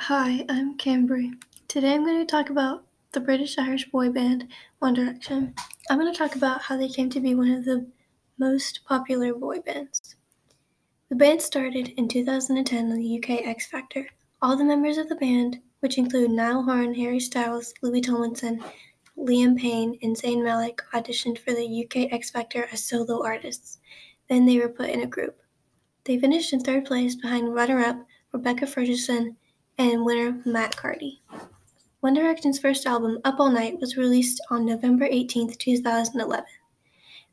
[0.00, 1.30] Hi, I'm Cambry.
[1.68, 4.48] Today I'm going to talk about the British Irish boy band
[4.80, 5.54] One Direction.
[5.88, 7.86] I'm going to talk about how they came to be one of the
[8.36, 10.16] most popular boy bands.
[11.08, 14.08] The band started in 2010 on the UK X Factor.
[14.42, 18.62] All the members of the band, which include Niall Horan, Harry Styles, Louis Tomlinson,
[19.16, 23.78] Liam Payne, and Zayn Malik, auditioned for the UK X Factor as solo artists.
[24.28, 25.40] Then they were put in a group.
[26.04, 29.36] They finished in third place behind runner-up Rebecca Ferguson
[29.78, 31.18] and winner Matt Cardle.
[32.00, 36.44] One Direction's first album, Up All Night, was released on November 18, 2011.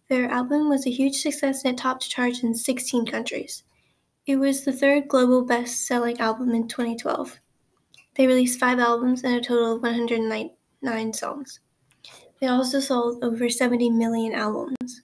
[0.07, 3.63] Their album was a huge success and it topped charts in 16 countries.
[4.25, 7.39] It was the third global best selling album in 2012.
[8.15, 11.59] They released five albums and a total of 109 songs.
[12.39, 15.01] They also sold over 70 million albums.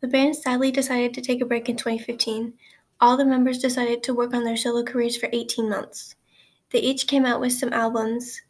[0.00, 2.54] The band sadly decided to take a break in 2015.
[3.00, 6.16] All the members decided to work on their solo careers for 18 months.
[6.74, 8.42] They each came out with some albums.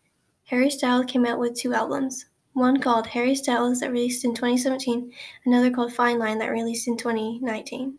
[0.44, 2.24] Harry Styles came out with two albums.
[2.54, 5.12] One called Harry Styles that released in 2017,
[5.44, 7.98] another called Fine Line that released in 2019.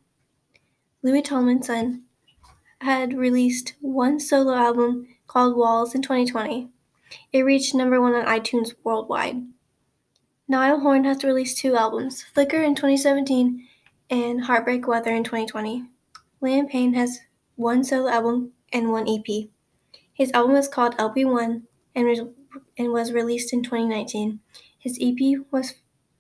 [1.04, 2.06] Louis Tomlinson
[2.82, 6.70] had released one solo album called Walls in 2020.
[7.32, 9.44] It reached number one on iTunes worldwide.
[10.48, 13.68] Niall Horan has released two albums, Flicker in 2017
[14.10, 15.84] and Heartbreak Weather in 2020.
[16.42, 17.20] Liam Payne has
[17.56, 19.52] one solo album and one EP.
[20.16, 21.64] His album is called LP1
[21.94, 22.22] and was,
[22.78, 24.40] and was released in 2019.
[24.80, 25.74] His EP was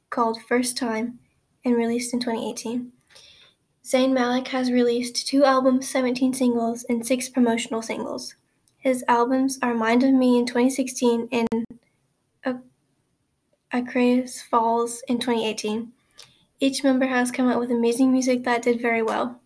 [0.09, 1.19] called First Time
[1.63, 2.91] and released in 2018.
[3.85, 8.35] Zayn Malik has released two albums, 17 singles, and six promotional singles.
[8.77, 11.65] His albums are Mind of Mine in 2016 and
[13.73, 15.93] Icarus Falls in 2018.
[16.59, 19.39] Each member has come out with amazing music that did very well.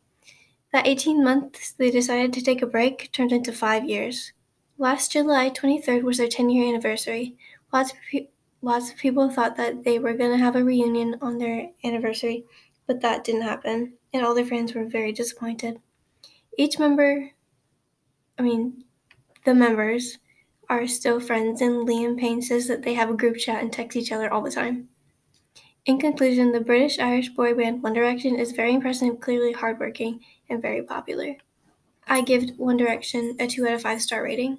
[0.73, 4.33] That 18 months they decided to take a break turned into five years.
[4.81, 7.35] Last July 23rd was their 10 year anniversary.
[7.73, 8.29] Lots of, pe-
[8.61, 12.45] lots of people thought that they were going to have a reunion on their anniversary,
[12.87, 15.81] but that didn't happen, and all their friends were very disappointed.
[16.57, 17.31] Each member,
[18.37, 18.85] I mean,
[19.43, 20.17] the members,
[20.69, 23.97] are still friends, and Liam Payne says that they have a group chat and text
[23.97, 24.87] each other all the time.
[25.87, 30.61] In conclusion, the British Irish boy band One Direction is very impressive, clearly hardworking, and
[30.61, 31.35] very popular.
[32.09, 34.57] I give One Direction a 2 out of 5 star rating.